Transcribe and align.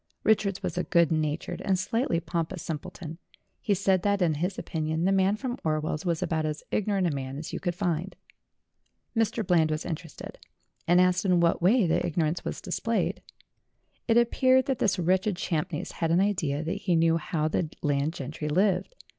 Richards 0.23 0.63
was 0.63 0.79
a 0.79 0.83
good 0.83 1.11
natured 1.11 1.61
and 1.61 1.77
slightly 1.77 2.19
pompous 2.19 2.63
simpleton. 2.63 3.19
He 3.59 3.75
said 3.75 4.01
that, 4.01 4.19
in 4.19 4.33
his 4.33 4.57
opinion, 4.57 5.05
the 5.05 5.11
man 5.11 5.35
from 5.35 5.59
Orwell's 5.63 6.07
was 6.07 6.23
about 6.23 6.43
as 6.43 6.63
ignorant 6.71 7.05
a 7.05 7.11
man 7.11 7.37
as 7.37 7.53
you 7.53 7.59
could 7.59 7.75
find. 7.75 8.15
Mr. 9.15 9.45
Bland 9.45 9.69
was 9.69 9.85
interested, 9.85 10.39
and 10.87 10.99
asked 10.99 11.23
in 11.23 11.39
what 11.39 11.61
way 11.61 11.85
the 11.85 12.03
ignorance 12.03 12.43
was 12.43 12.61
displayed. 12.61 13.21
It 14.07 14.17
appeared 14.17 14.65
that 14.65 14.79
this 14.79 14.97
wretched 14.97 15.35
Champneys 15.35 15.91
had 15.91 16.09
an 16.09 16.19
idea 16.19 16.63
that 16.63 16.77
he 16.81 16.95
knew 16.95 17.17
how 17.17 17.47
the 17.47 17.69
landed 17.83 18.13
gentry 18.13 18.49
lived. 18.49 18.95